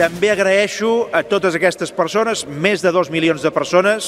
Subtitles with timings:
[0.00, 4.06] També agraeixo a totes aquestes persones, més de dos milions de persones,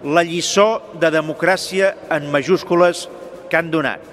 [0.00, 3.02] la lliçó de democràcia en majúscules
[3.50, 4.09] que han donat.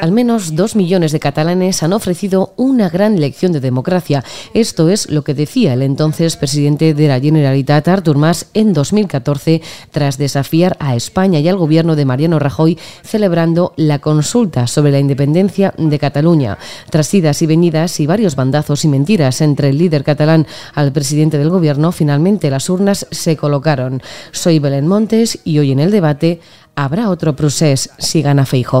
[0.00, 4.24] Al menos dos millones de catalanes han ofrecido una gran lección de democracia.
[4.52, 9.62] Esto es lo que decía el entonces presidente de la Generalitat, Artur Mas, en 2014,
[9.90, 14.98] tras desafiar a España y al gobierno de Mariano Rajoy celebrando la consulta sobre la
[14.98, 16.58] independencia de Cataluña.
[16.90, 21.38] Tras idas y venidas y varios bandazos y mentiras entre el líder catalán al presidente
[21.38, 24.02] del gobierno, finalmente las urnas se colocaron.
[24.32, 26.40] Soy Belén Montes y hoy en el debate
[26.74, 28.80] habrá otro proceso si gana Feijo.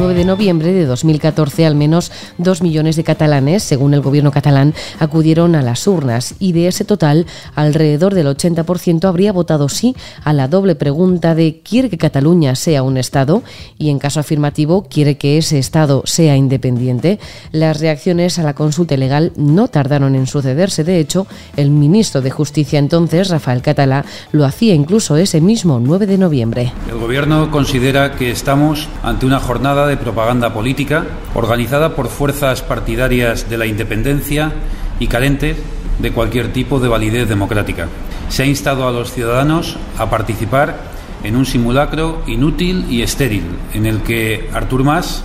[0.11, 4.73] 9 de noviembre de 2014, al menos dos millones de catalanes, según el gobierno catalán,
[4.99, 10.33] acudieron a las urnas y de ese total, alrededor del 80% habría votado sí a
[10.33, 13.41] la doble pregunta de ¿quiere que Cataluña sea un Estado?
[13.77, 17.17] y en caso afirmativo, ¿quiere que ese Estado sea independiente?
[17.53, 20.83] Las reacciones a la consulta ilegal no tardaron en sucederse.
[20.83, 26.05] De hecho, el ministro de Justicia entonces, Rafael Catalá, lo hacía incluso ese mismo 9
[26.05, 26.73] de noviembre.
[26.89, 33.49] El gobierno considera que estamos ante una jornada de propaganda política organizada por fuerzas partidarias
[33.49, 34.51] de la independencia
[34.99, 35.57] y carentes
[35.99, 37.87] de cualquier tipo de validez democrática.
[38.29, 40.77] Se ha instado a los ciudadanos a participar
[41.23, 43.43] en un simulacro inútil y estéril
[43.73, 45.23] en el que Artur Mas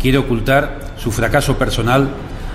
[0.00, 2.10] quiere ocultar su fracaso personal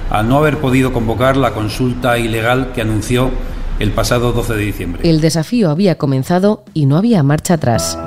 [0.10, 3.32] al no haber podido convocar la consulta ilegal que anunció
[3.80, 5.10] el pasado 12 de diciembre.
[5.10, 7.98] El desafío había comenzado y no había marcha atrás.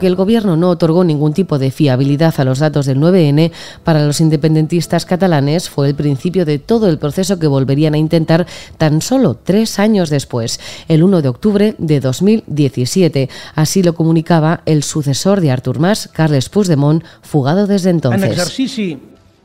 [0.00, 3.52] Aunque el gobierno no otorgó ningún tipo de fiabilidad a los datos del 9N,
[3.84, 8.46] para los independentistas catalanes fue el principio de todo el proceso que volverían a intentar
[8.78, 10.58] tan solo tres años después,
[10.88, 13.28] el 1 de octubre de 2017.
[13.54, 18.22] Así lo comunicaba el sucesor de Artur Mas, Carles Puigdemont, fugado desde entonces.
[18.22, 18.96] En exercici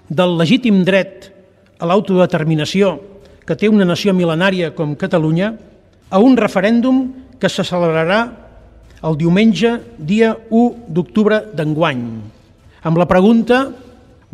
[0.08, 1.34] del legítim dret
[1.80, 2.96] a l'autodeterminació
[3.44, 5.52] que té una nació mil·lenària com Catalunya,
[6.10, 7.10] a un referèndum
[7.44, 8.45] que se celebrarà
[9.06, 12.04] el diumenge, dia 1 d'octubre d'enguany,
[12.86, 13.68] amb la pregunta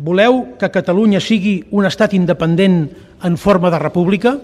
[0.02, 2.86] voleu que Catalunya sigui un estat independent
[3.22, 4.34] en forma de república?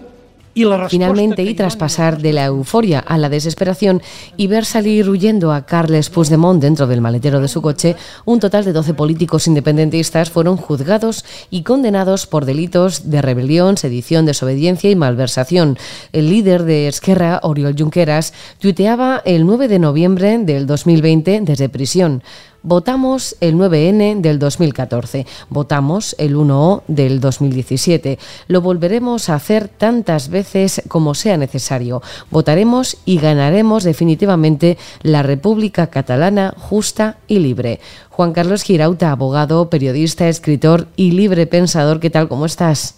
[0.89, 4.01] Finalmente, y tras pasar de la euforia a la desesperación
[4.37, 8.65] y ver salir huyendo a Carles Puigdemont dentro del maletero de su coche, un total
[8.65, 14.95] de 12 políticos independentistas fueron juzgados y condenados por delitos de rebelión, sedición, desobediencia y
[14.95, 15.77] malversación.
[16.11, 22.23] El líder de Esquerra, Oriol Junqueras, tuiteaba el 9 de noviembre del 2020 desde prisión.
[22.61, 28.19] Votamos el 9N del 2014, votamos el 1O del 2017.
[28.47, 32.01] Lo volveremos a hacer tantas veces como sea necesario.
[32.31, 37.79] Votaremos y ganaremos definitivamente la República Catalana justa y libre.
[38.09, 42.27] Juan Carlos Girauta, abogado, periodista, escritor y libre pensador, ¿qué tal?
[42.27, 42.95] ¿Cómo estás?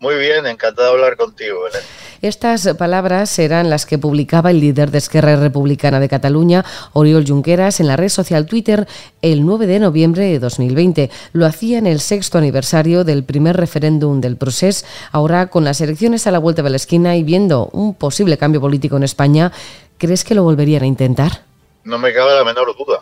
[0.00, 1.82] Muy bien, encantado de hablar contigo, Belén.
[2.22, 7.80] Estas palabras eran las que publicaba el líder de Esquerra Republicana de Cataluña, Oriol Junqueras,
[7.80, 8.88] en la red social Twitter
[9.20, 11.10] el 9 de noviembre de 2020.
[11.34, 14.86] Lo hacía en el sexto aniversario del primer referéndum del proceso.
[15.12, 18.62] Ahora, con las elecciones a la vuelta de la esquina y viendo un posible cambio
[18.62, 19.52] político en España,
[19.98, 21.44] ¿crees que lo volverían a intentar?
[21.84, 23.00] No me cabe la menor duda.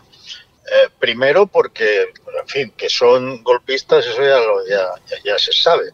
[0.67, 5.93] Eh, primero porque, en fin, que son golpistas, eso ya, lo, ya, ya se sabe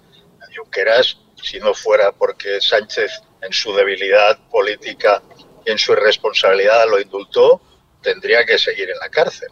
[0.54, 5.22] Junqueras, si no fuera porque Sánchez en su debilidad política
[5.64, 7.60] y en su irresponsabilidad lo indultó,
[8.02, 9.48] tendría que seguir en la cárcel.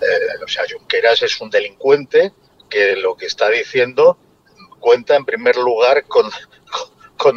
[0.00, 2.32] Eh, o sea, Junqueras es un delincuente
[2.68, 4.18] que lo que está diciendo
[4.78, 6.30] cuenta en primer lugar con,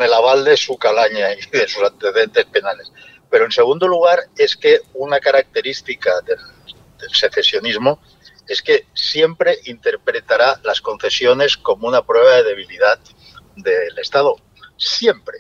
[0.02, 2.92] el aval de su calaña y de sus antecedentes penales.
[3.30, 6.40] Pero en segundo lugar es que una característica del,
[7.00, 8.00] del secesionismo
[8.48, 13.00] es que siempre interpretará las concesiones como una prueba de debilidad
[13.56, 14.36] del Estado.
[14.78, 15.40] Siempre.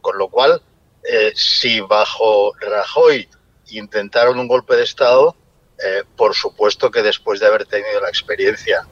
[0.00, 0.62] Con lo cual,
[1.04, 3.28] eh, si bajo Rajoy
[3.70, 5.36] intentaron un golpe de Estado,
[5.84, 8.86] eh, por supuesto que después de haber tenido la experiencia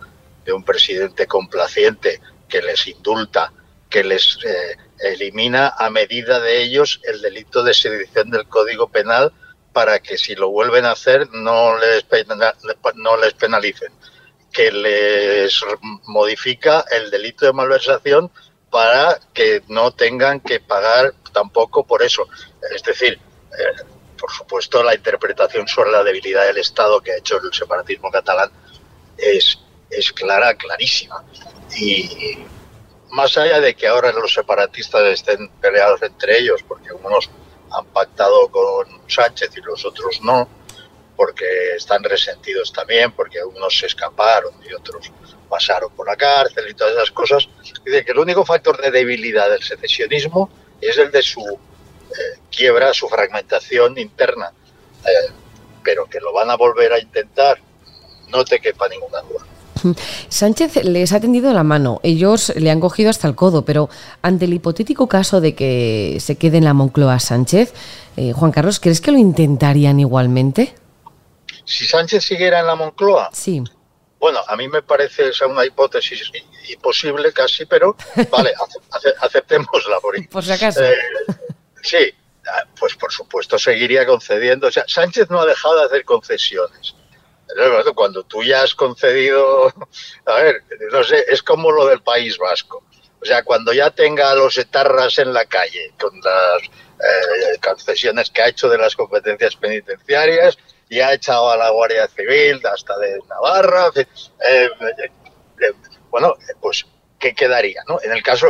[0.44, 3.52] de un presidente complaciente que les indulta,
[3.90, 9.32] que les eh, elimina a medida de ellos el delito de sedición del Código Penal,
[9.76, 12.06] para que si lo vuelven a hacer no les,
[12.94, 13.92] no les penalicen,
[14.50, 15.60] que les
[16.04, 18.30] modifica el delito de malversación
[18.70, 22.26] para que no tengan que pagar tampoco por eso.
[22.74, 23.20] Es decir,
[23.52, 23.82] eh,
[24.18, 28.50] por supuesto, la interpretación sobre la debilidad del Estado que ha hecho el separatismo catalán
[29.18, 29.58] es,
[29.90, 31.22] es clara, clarísima.
[31.76, 32.38] Y
[33.10, 37.28] más allá de que ahora los separatistas estén peleados entre ellos, porque unos
[37.70, 40.48] han pactado con Sánchez y los otros no,
[41.16, 45.10] porque están resentidos también, porque unos se escaparon y otros
[45.48, 47.48] pasaron por la cárcel y todas esas cosas,
[47.84, 52.92] dice que el único factor de debilidad del secesionismo es el de su eh, quiebra,
[52.92, 54.52] su fragmentación interna,
[55.04, 55.32] eh,
[55.82, 57.58] pero que lo van a volver a intentar,
[58.28, 59.46] no te quepa ninguna duda.
[60.28, 63.88] Sánchez les ha tendido la mano, ellos le han cogido hasta el codo, pero
[64.22, 67.72] ante el hipotético caso de que se quede en la Moncloa Sánchez,
[68.16, 70.74] eh, Juan Carlos, ¿crees que lo intentarían igualmente?
[71.64, 73.30] Si Sánchez siguiera en la Moncloa.
[73.32, 73.62] Sí.
[74.18, 76.32] Bueno, a mí me parece esa una hipótesis
[76.68, 77.96] imposible casi, pero
[78.30, 78.52] vale,
[79.20, 80.82] aceptémosla por, por si acaso.
[80.82, 80.94] Eh,
[81.82, 82.14] sí,
[82.48, 84.66] ah, pues por supuesto seguiría concediendo.
[84.66, 86.95] O sea, Sánchez no ha dejado de hacer concesiones.
[87.94, 89.72] Cuando tú ya has concedido,
[90.26, 90.62] a ver,
[90.92, 92.84] no sé, es como lo del País Vasco.
[93.20, 98.30] O sea, cuando ya tenga a los etarras en la calle con las eh, concesiones
[98.30, 100.58] que ha hecho de las competencias penitenciarias,
[100.88, 103.90] y ha echado a la Guardia Civil hasta de Navarra.
[103.96, 104.06] Eh,
[104.48, 105.10] eh,
[106.10, 106.86] bueno, pues,
[107.18, 107.82] ¿qué quedaría?
[107.88, 107.98] No?
[108.02, 108.46] En el caso,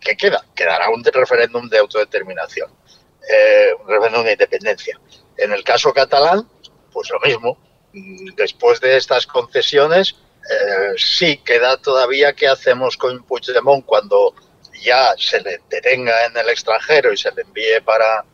[0.00, 0.44] ¿qué queda?
[0.54, 4.98] Quedará un referéndum de autodeterminación, un referéndum de independencia.
[5.36, 6.48] En el caso catalán,
[6.90, 7.58] pues lo mismo
[8.36, 10.16] después de estas concesiones,
[10.50, 14.34] eh, sí queda todavía qué hacemos con Puigdemont cuando
[14.82, 18.24] ya se le detenga en el extranjero y se le envíe para,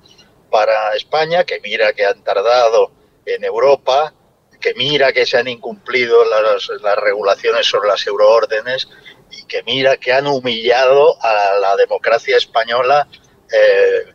[0.50, 2.90] para España, que mira que han tardado
[3.24, 4.12] en Europa,
[4.60, 8.88] que mira que se han incumplido las, regulaciones sobre las euroórdenes
[9.30, 13.06] y que mira que han humillado a la democracia española
[13.52, 14.12] eh,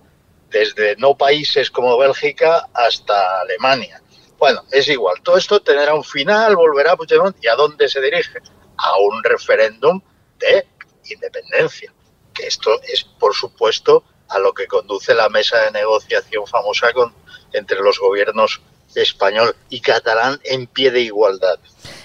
[0.49, 4.01] desde no países como Bélgica hasta Alemania.
[4.45, 5.23] Bueno, es igual.
[5.23, 7.35] Todo esto tendrá un final, volverá a Puigdemont.
[7.43, 8.37] ¿Y a dónde se dirige?
[8.77, 9.99] A un referéndum
[10.37, 10.67] de
[11.09, 11.91] independencia.
[12.31, 17.11] Que esto es, por supuesto, a lo que conduce la mesa de negociación famosa con,
[17.53, 18.61] entre los gobiernos
[18.93, 21.59] español y catalán en pie de igualdad.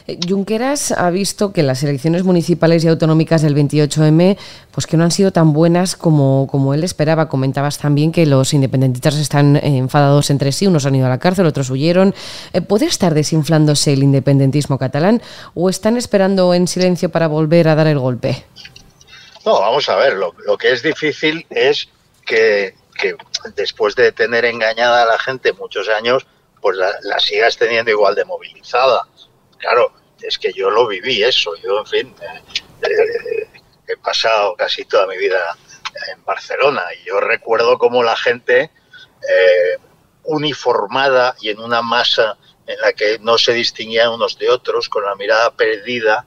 [0.06, 4.36] Eh, Junqueras ha visto que las elecciones municipales y autonómicas del 28M
[4.70, 7.28] pues que no han sido tan buenas como, como él esperaba.
[7.28, 11.46] Comentabas también que los independentistas están enfadados entre sí, unos han ido a la cárcel,
[11.46, 12.14] otros huyeron.
[12.52, 15.22] Eh, ¿Puede estar desinflándose el independentismo catalán
[15.54, 18.44] o están esperando en silencio para volver a dar el golpe?
[19.44, 21.88] No, vamos a ver, lo, que es difícil es
[22.26, 22.74] que,
[23.56, 26.26] después de tener engañada a la gente muchos años,
[26.60, 29.06] pues la, sigas teniendo igual de movilizada.
[29.60, 29.92] Claro,
[30.22, 32.42] es que yo lo viví eso, yo en fin, eh,
[32.82, 33.48] eh,
[33.86, 35.56] he pasado casi toda mi vida
[36.12, 39.78] en Barcelona y yo recuerdo cómo la gente eh,
[40.24, 42.36] uniformada y en una masa
[42.66, 46.24] en la que no se distinguían unos de otros, con la mirada perdida,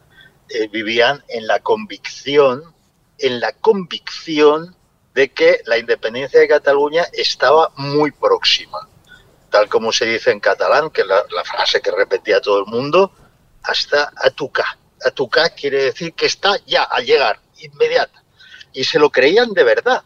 [0.71, 2.75] vivían en la convicción,
[3.18, 4.75] en la convicción
[5.13, 8.89] de que la independencia de Cataluña estaba muy próxima.
[9.50, 13.12] Tal como se dice en catalán, que la, la frase que repetía todo el mundo,
[13.63, 14.77] hasta atuca.
[15.06, 18.24] Atuca quiere decir que está ya al llegar, inmediata.
[18.74, 20.04] Y se lo creían de verdad.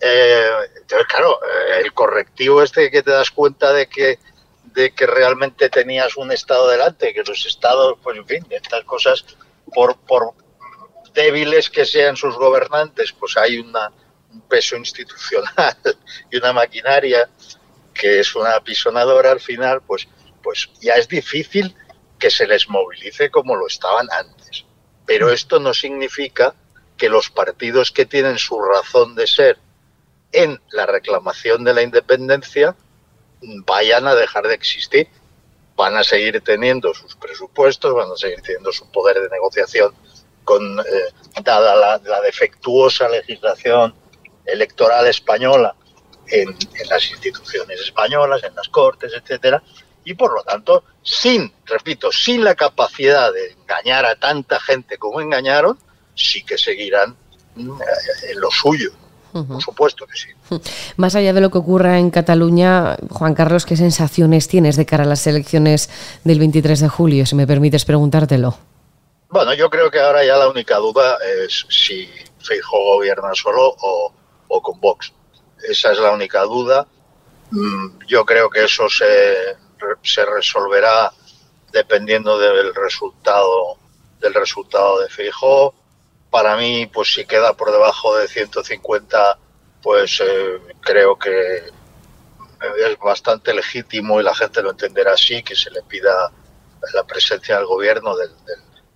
[0.00, 4.18] Eh, entonces, claro, eh, el correctivo este que te das cuenta de que
[4.74, 9.24] de que realmente tenías un Estado delante, que los Estados, pues en fin, estas cosas,
[9.72, 10.34] por, por
[11.12, 13.90] débiles que sean sus gobernantes, pues hay una,
[14.32, 15.76] un peso institucional
[16.30, 17.28] y una maquinaria
[17.92, 20.08] que es una apisonadora al final, pues,
[20.42, 21.74] pues ya es difícil
[22.20, 24.64] que se les movilice como lo estaban antes.
[25.06, 25.32] Pero mm.
[25.32, 26.54] esto no significa
[26.96, 29.58] que los partidos que tienen su razón de ser
[30.32, 32.76] en la reclamación de la independencia
[33.40, 35.08] vayan a dejar de existir.
[35.74, 39.94] Van a seguir teniendo sus presupuestos, van a seguir teniendo su poder de negociación
[40.44, 43.94] con, eh, dada la defectuosa legislación
[44.44, 45.74] electoral española
[46.30, 46.56] en,
[46.88, 49.62] las instituciones españolas, en las cortes, etcétera,
[50.04, 55.20] y por lo tanto, sin, repito, sin la capacidad de engañar a tanta gente como
[55.20, 55.78] engañaron,
[56.14, 57.16] sí que seguirán
[57.56, 57.80] mm,
[58.30, 58.90] en lo suyo.
[59.32, 60.28] Por supuesto que sí.
[60.96, 65.04] Más allá de lo que ocurra en Cataluña, Juan Carlos, ¿qué sensaciones tienes de cara
[65.04, 65.88] a las elecciones
[66.24, 68.58] del 23 de julio, si me permites preguntártelo?
[69.28, 72.08] Bueno, yo creo que ahora ya la única duda es si
[72.40, 74.12] Feijóo gobierna solo o,
[74.48, 75.12] o con Vox.
[75.62, 76.86] Esa es la única duda.
[77.52, 79.56] Mm, yo creo que eso se,
[80.02, 81.12] se resolverá
[81.72, 83.78] dependiendo del resultado
[84.20, 85.74] del resultado de Feijóo.
[86.30, 89.38] Para mí, pues si queda por debajo de 150,
[89.82, 91.64] pues eh, creo que
[92.86, 96.30] es bastante legítimo y la gente lo entenderá así, que se le pida
[96.94, 98.30] la presencia del gobierno del,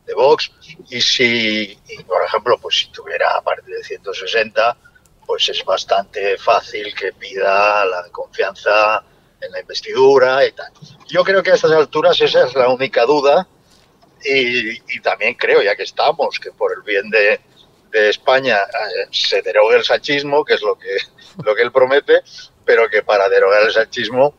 [0.07, 0.53] de Vox
[0.91, 4.77] y si, por ejemplo, pues si tuviera a partir de 160,
[5.27, 9.03] pues es bastante fácil que pida la confianza
[9.45, 10.73] en la investidura y tal.
[11.09, 13.47] Yo creo que a estas alturas esa es la única duda
[14.25, 17.41] y, también creo, ya que estamos, que por el bien de,
[17.93, 20.97] España eh, se derogue el sanchismo, que es lo que,
[21.45, 22.23] lo que él promete,
[22.65, 24.35] pero que para derogar el sanchismo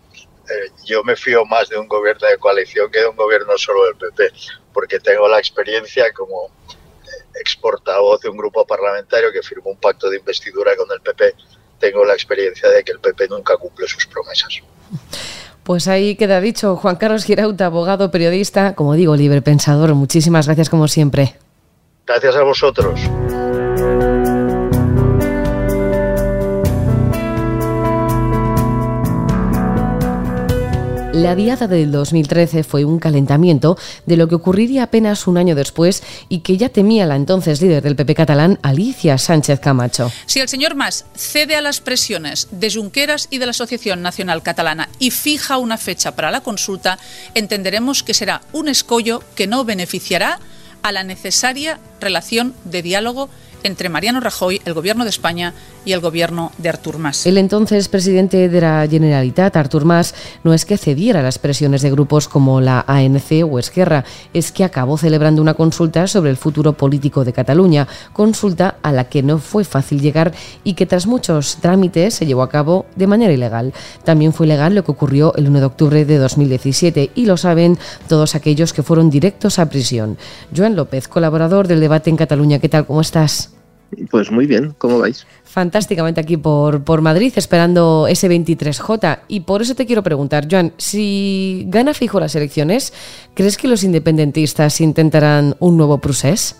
[0.49, 3.85] eh, yo me fío más de un gobierno de coalición que de un gobierno solo
[3.85, 4.31] del PP,
[4.73, 10.09] porque tengo la experiencia como eh, exportavoz de un grupo parlamentario que firmó un pacto
[10.09, 11.33] de investidura con el PP.
[11.79, 14.61] Tengo la experiencia de que el PP nunca cumple sus promesas.
[15.63, 16.75] Pues ahí queda dicho.
[16.75, 19.95] Juan Carlos Girauta, abogado, periodista, como digo, libre pensador.
[19.95, 21.35] Muchísimas gracias como siempre.
[22.05, 22.99] Gracias a vosotros.
[31.15, 36.03] La diada del 2013 fue un calentamiento de lo que ocurriría apenas un año después
[36.27, 40.11] y que ya temía la entonces líder del PP catalán, Alicia Sánchez Camacho.
[40.25, 44.43] Si el señor Mas cede a las presiones de Junqueras y de la Asociación Nacional
[44.43, 46.99] Catalana y fija una fecha para la consulta,
[47.33, 50.41] entenderemos que será un escollo que no beneficiará
[50.81, 53.29] a la necesaria relación de diálogo
[53.65, 55.53] entre Mariano Rajoy, el gobierno de España
[55.83, 57.25] y el gobierno de Artur Mas.
[57.25, 61.81] El entonces presidente de la Generalitat, Artur Mas, no es que cediera a las presiones
[61.81, 66.37] de grupos como la ANC o Esquerra, es que acabó celebrando una consulta sobre el
[66.37, 71.07] futuro político de Cataluña, consulta a la que no fue fácil llegar y que tras
[71.07, 73.73] muchos trámites se llevó a cabo de manera ilegal.
[74.03, 77.77] También fue ilegal lo que ocurrió el 1 de octubre de 2017 y lo saben
[78.07, 80.17] todos aquellos que fueron directos a prisión.
[80.55, 82.85] Joan López, colaborador del debate en Cataluña, ¿qué tal?
[82.85, 83.54] ¿Cómo estás?
[84.09, 85.25] Pues muy bien, ¿cómo vais?
[85.43, 89.19] Fantásticamente aquí por, por Madrid, esperando ese 23J.
[89.27, 92.93] Y por eso te quiero preguntar, Joan, si gana fijo las elecciones,
[93.33, 96.57] ¿crees que los independentistas intentarán un nuevo procés?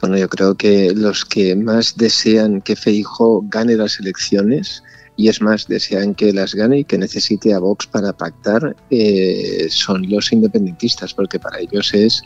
[0.00, 4.82] Bueno, yo creo que los que más desean que Feijo gane las elecciones,
[5.16, 9.68] y es más, desean que las gane y que necesite a Vox para pactar, eh,
[9.70, 12.22] son los independentistas, porque para ellos es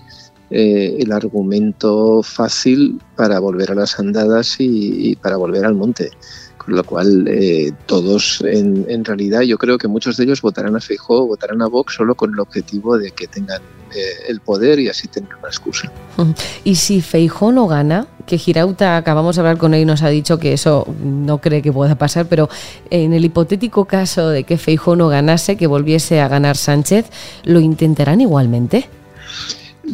[0.51, 6.11] eh, el argumento fácil para volver a las andadas y, para volver al monte.
[6.57, 10.81] Con lo cual, eh, todos en, realidad, yo creo que muchos de ellos votarán a
[10.81, 13.63] Feijóo, votarán a Vox solo con el objetivo de que tengan
[13.95, 15.91] eh, el poder y así tener una excusa.
[16.65, 20.09] Y si Feijóo no gana, que Girauta, acabamos de hablar con él y nos ha
[20.09, 22.51] dicho que eso no cree que pueda pasar, pero
[22.91, 27.07] en el hipotético caso de que Feijóo no ganase, que volviese a ganar Sánchez,
[27.45, 28.89] ¿lo intentarán igualmente?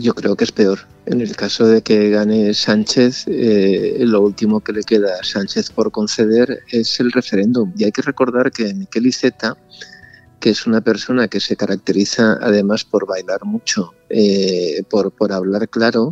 [0.01, 0.81] Yo creo que es peor.
[1.07, 5.71] En el caso de que gane Sánchez, eh, lo último que le queda a Sánchez
[5.71, 7.73] por conceder es el referéndum.
[7.77, 9.57] Y hay que recordar que Miquel Iceta,
[10.41, 15.69] que es una persona que se caracteriza además por bailar mucho, eh, por, por hablar
[15.69, 16.11] claro,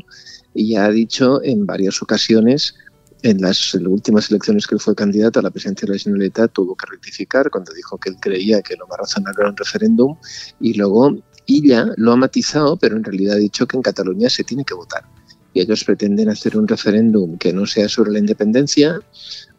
[0.55, 2.75] y ha dicho en varias ocasiones
[3.23, 6.75] en las últimas elecciones que él fue candidato a la presidencia de la Generalitat tuvo
[6.75, 10.17] que rectificar cuando dijo que él creía que lo más razonable era un referéndum
[10.61, 14.45] y luego ella lo ha matizado, pero en realidad ha dicho que en Cataluña se
[14.45, 15.05] tiene que votar.
[15.55, 18.99] Y ellos pretenden hacer un referéndum que no sea sobre la independencia,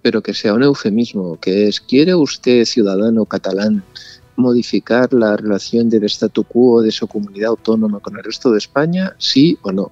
[0.02, 3.84] pero que sea un eufemismo, que es, ¿quiere usted, ciudadano catalán,
[4.36, 9.16] modificar la relación del statu quo de su comunidad autónoma con el resto de España?
[9.20, 9.92] ¿Sí o no?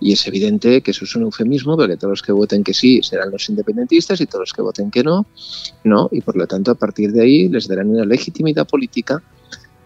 [0.00, 3.00] Y es evidente que eso es un eufemismo, porque todos los que voten que sí
[3.02, 5.26] serán los independentistas y todos los que voten que no,
[5.84, 6.08] no.
[6.10, 9.22] Y por lo tanto, a partir de ahí les darán una legitimidad política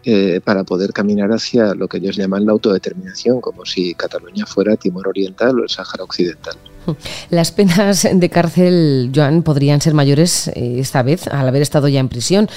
[0.04, 4.76] eh, para poder caminar hacia lo que ellos llaman la autodeterminación, como si Cataluña fuera
[4.76, 6.54] Timor Oriental o el Sáhara Occidental.
[7.30, 11.98] Las penas de cárcel, Joan, podrían ser mayores eh, esta vez, al haber estado ya
[11.98, 12.48] en prisión,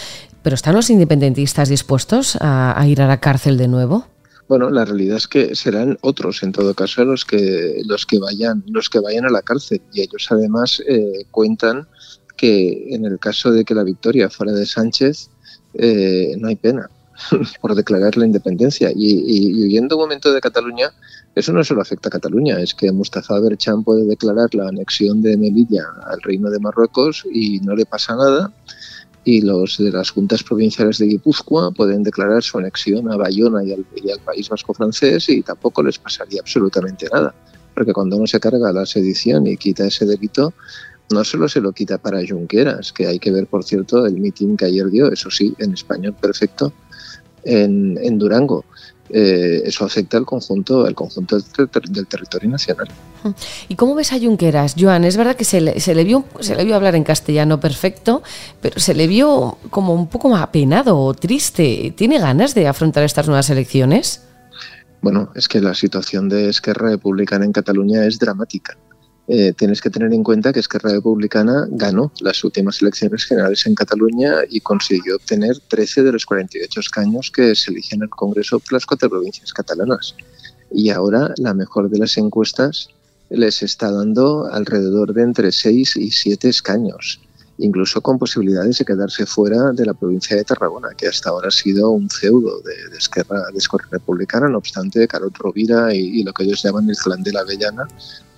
[0.43, 4.05] pero ¿están los independentistas dispuestos a, ir a la cárcel de nuevo?
[4.47, 8.63] Bueno, la realidad es que serán otros, en todo caso, los que los que vayan
[8.67, 11.87] los que vayan a la cárcel y ellos además eh, cuentan
[12.37, 15.29] que en el caso de que la victoria fuera de Sánchez
[15.73, 16.89] no hay pena
[17.61, 18.91] por declarar la independencia.
[18.95, 20.91] Y, y, un momento de Cataluña,
[21.35, 25.37] eso no solo afecta a Cataluña, es que Mustafa Berchan puede declarar la anexión de
[25.37, 28.51] Melilla al Reino de Marruecos y no le pasa nada.
[29.23, 33.71] Y los de las juntas provinciales de Guipúzcoa pueden declarar su anexión a Bayona y
[33.71, 37.33] al, y al País Vasco francés y tampoco les pasaría absolutamente nada.
[37.75, 40.53] Porque cuando uno se carga la sedición y quita ese delito,
[41.11, 44.57] no solo se lo quita para Junqueras, que hay que ver, por cierto, el mitin
[44.57, 46.73] que ayer dio, eso sí, en español perfecto,
[47.43, 48.65] en, Durango.
[49.09, 52.87] Eh, eso afecta al conjunto, al conjunto del territorio nacional.
[53.67, 55.03] ¿Y cómo ves a Junqueras, Joan?
[55.03, 58.23] Es verdad que se le, se le, vio, se le vio hablar en castellano perfecto,
[58.61, 61.93] pero se le vio como un poco apenado o triste.
[61.95, 64.23] ¿Tiene ganas de afrontar estas nuevas elecciones?
[65.01, 68.77] Bueno, es que la situación de Esquerra Republicana en Cataluña es dramática.
[69.27, 73.75] Eh, tienes que tener en cuenta que Esquerra Republicana ganó las últimas elecciones generales en
[73.75, 78.59] Cataluña y consiguió obtener 13 de los 48 escaños que se eligen en el Congreso
[78.59, 80.15] por las cuatro provincias catalanas.
[80.71, 82.89] Y ahora la mejor de las encuestas
[83.29, 87.21] les está dando alrededor de entre 6 y 7 escaños,
[87.57, 91.51] incluso con posibilidades de quedarse fuera de la provincia de Tarragona, que hasta ahora ha
[91.51, 96.33] sido un feudo de, Esquerra, de Esquerra Republicana, no obstante, Carot Rovira y, y, lo
[96.33, 97.87] que ellos llaman el clan de la Avellana,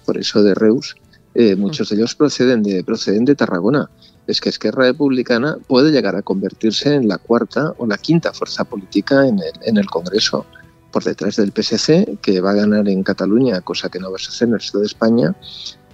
[0.05, 0.95] por eso de Reus,
[1.35, 3.89] eh, muchos de ellos proceden de, proceden de Tarragona.
[4.27, 8.63] Es que Esquerra Republicana puede llegar a convertirse en la cuarta o la quinta fuerza
[8.63, 10.45] política en el, en el Congreso
[10.91, 14.19] por detrás del PSC, que va a ganar en Cataluña, cosa que no va a
[14.19, 15.35] suceder en el resto de España,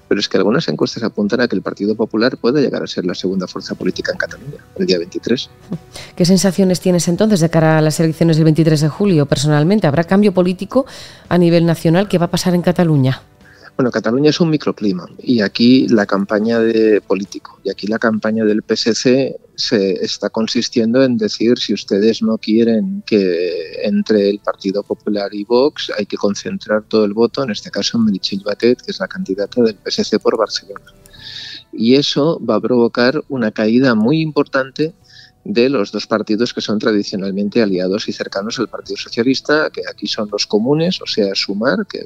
[0.10, 3.06] pero es que algunas encuestas apuntan a que el Partido Popular puede llegar a ser
[3.06, 5.50] la segunda fuerza política en Cataluña el día 23.
[6.16, 9.86] ¿Qué sensaciones tienes entonces de cara a las elecciones del 23 de julio personalmente?
[9.86, 10.86] ¿Habrá cambio político
[11.30, 12.10] a nivel nacional?
[12.10, 13.22] ¿Qué va a pasar en Cataluña?
[13.80, 18.44] Bueno, Cataluña es un microclima y aquí la campaña de político y aquí la campaña
[18.44, 24.84] del PSC se está consistiendo en decir si ustedes no quieren que entre el Partido
[24.84, 28.82] Popular y Vox hay que concentrar todo el voto, en este caso en Meritxell Batet,
[28.82, 30.92] que es la candidata del PSC por Barcelona.
[31.72, 34.94] Y eso va a provocar una caída muy importante
[35.44, 40.08] de los dos partidos que son tradicionalmente aliados y cercanos al Partido Socialista, que aquí
[40.08, 42.06] son los comunes, o sea, Sumar, que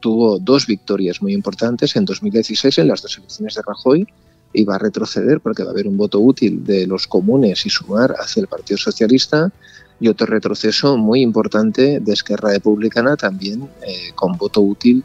[0.00, 4.06] tuvo dos victorias muy importantes en 2016 en las dos elecciones de Rajoy
[4.52, 7.70] y va a retroceder porque va a haber un voto útil de los comunes y
[7.70, 9.52] Sumar hacia el Partido Socialista
[10.00, 15.04] y otro retroceso muy importante de Esquerra Republicana también eh, con voto útil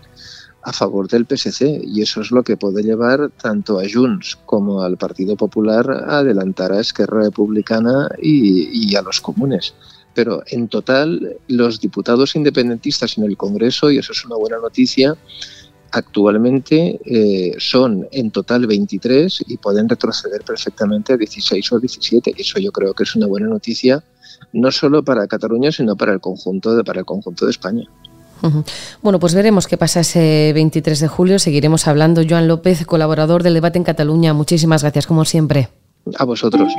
[0.64, 4.82] a favor del PSC y eso es lo que puede llevar tanto a Junts como
[4.84, 9.74] al Partido Popular a adelantar a Esquerra Republicana y, a los comunes.
[10.14, 15.16] Pero en total los diputados independentistas en el Congreso, y eso es una buena noticia,
[15.92, 22.34] actualmente eh, son en total 23 y pueden retroceder perfectamente a 16 o 17.
[22.38, 24.04] Eso yo creo que es una buena noticia
[24.54, 27.86] no solo para Cataluña, sino para el conjunto de, para el conjunto de España.
[29.02, 31.40] Bueno, pues veremos qué pasa ese 23 de julio.
[31.40, 32.22] Seguiremos hablando.
[32.28, 34.34] Joan López, colaborador del debate en Cataluña.
[34.34, 35.70] Muchísimas gracias, como siempre.
[36.18, 36.74] A vosotros.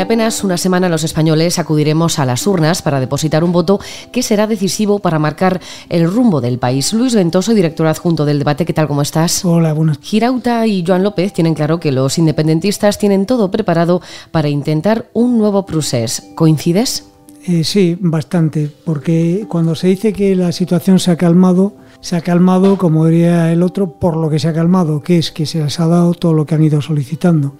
[0.00, 3.80] Apenas una semana los españoles acudiremos a las urnas para depositar un voto
[4.12, 6.92] que será decisivo para marcar el rumbo del país.
[6.92, 8.88] Luis Ventoso, director adjunto del debate, ¿qué tal?
[8.88, 9.44] ¿Cómo estás?
[9.44, 9.98] Hola, buenas.
[10.02, 15.38] Girauta y Joan López tienen claro que los independentistas tienen todo preparado para intentar un
[15.38, 16.30] nuevo procés.
[16.34, 17.06] ¿Coincides?
[17.46, 22.20] Eh, sí, bastante, porque cuando se dice que la situación se ha calmado, se ha
[22.20, 25.62] calmado, como diría el otro, por lo que se ha calmado, que es que se
[25.62, 27.54] les ha dado todo lo que han ido solicitando.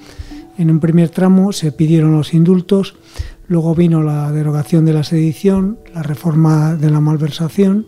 [0.58, 2.96] En un primer tramo se pidieron los indultos,
[3.48, 7.86] luego vino la derogación de la sedición, la reforma de la malversación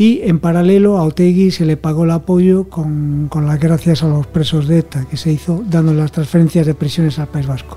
[0.00, 4.26] y en paralelo a Otegui se le pagó el apoyo con, las gracias a los
[4.26, 7.76] presos de ETA que se hizo dando las transferencias de prisiones al País Vasco.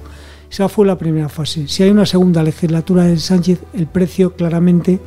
[0.50, 1.68] Esa fue la primera fase.
[1.68, 5.02] Si hay una segunda legislatura de Sánchez, el precio claramente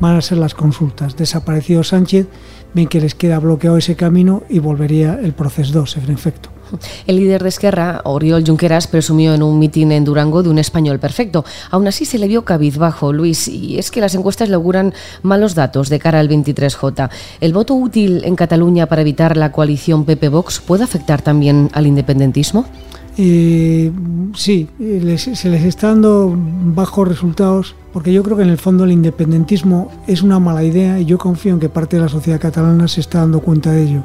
[0.00, 1.14] van a ser las consultas.
[1.14, 2.26] Desaparecido Sánchez,
[2.72, 6.48] ven que les queda bloqueado ese camino y volvería el proceso 2, en efecto.
[7.06, 10.98] El líder de Esquerra, Oriol Junqueras, presumió en un mitin en Durango de un español
[10.98, 11.44] perfecto.
[11.70, 15.54] Aún así se le vio cabizbajo, Luis, y es que las encuestas le auguran malos
[15.54, 17.10] datos de cara al 23J.
[17.40, 22.66] ¿El voto útil en Cataluña para evitar la coalición PP-Vox puede afectar también al independentismo?
[23.18, 23.92] Eh,
[24.34, 24.68] sí,
[25.34, 29.90] se les está dando bajos resultados porque yo creo que en el fondo el independentismo
[30.06, 33.02] es una mala idea y yo confío en que parte de la sociedad catalana se
[33.02, 34.02] está dando cuenta de ello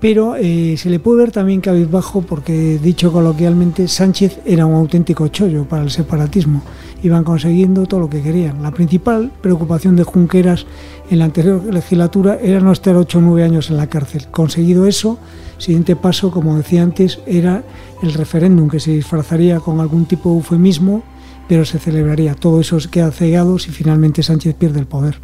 [0.00, 5.28] pero eh, se le puede ver también cabizbajo porque, dicho coloquialmente, Sánchez era un auténtico
[5.28, 6.62] chollo para el separatismo.
[7.02, 8.62] Iban consiguiendo todo lo que querían.
[8.62, 10.66] La principal preocupación de Junqueras
[11.10, 14.26] en la anterior legislatura era no estar 8 o 9 años en la cárcel.
[14.30, 15.18] Conseguido eso,
[15.58, 17.62] siguiente paso, como decía antes, era
[18.02, 21.02] el referéndum que se disfrazaría con algún tipo de eufemismo
[21.48, 22.34] pero se celebraría.
[22.34, 25.20] Todo eso queda cegado si finalmente Sánchez pierde el poder.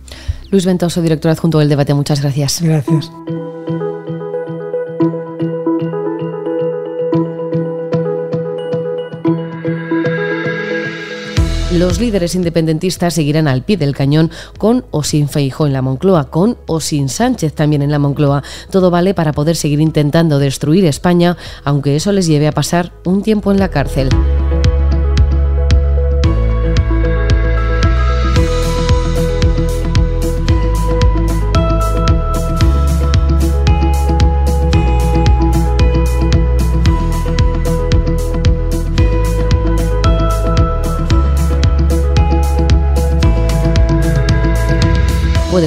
[0.51, 2.61] Luis Ventoso, director adjunto del debate, muchas gracias.
[2.63, 3.11] Gracias.
[11.81, 16.29] Los líderes independentistas seguirán al pie del cañón con o sin Feijó en la Moncloa,
[16.29, 18.43] con o sin Sánchez también en la Moncloa.
[18.71, 23.23] Todo vale para poder seguir intentando destruir España, aunque eso les lleve a pasar un
[23.23, 24.11] tiempo en la cárcel.